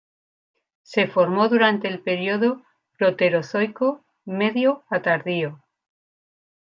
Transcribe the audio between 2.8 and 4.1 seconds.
Proterozoico